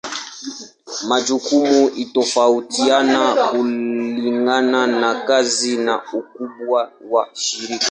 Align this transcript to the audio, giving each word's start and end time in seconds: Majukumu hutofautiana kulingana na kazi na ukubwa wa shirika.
Majukumu 1.07 1.87
hutofautiana 1.87 3.35
kulingana 3.47 4.87
na 4.87 5.15
kazi 5.21 5.77
na 5.77 6.01
ukubwa 6.13 6.91
wa 7.09 7.29
shirika. 7.33 7.79